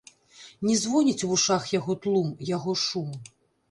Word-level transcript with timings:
Не 0.69 0.77
звоніць 0.85 1.23
у 1.29 1.31
вушах 1.33 1.69
яго 1.79 1.99
тлум, 2.07 2.35
яго 2.55 2.71
шум. 2.91 3.09